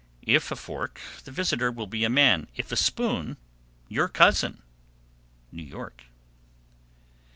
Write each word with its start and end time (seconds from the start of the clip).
If 0.23 0.49
a 0.49 0.55
fork, 0.55 0.99
the 1.25 1.31
visitor 1.31 1.71
will 1.71 1.85
be 1.85 2.03
a 2.03 2.09
man; 2.09 2.47
if 2.55 2.71
a 2.71 2.75
spoon, 2.75 3.37
your 3.87 4.07
cousin. 4.09 4.63
_New 5.53 5.69
York. 5.69 6.05